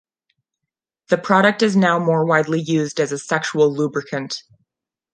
[1.09, 4.41] The product is now more widely used as a sexual lubricant.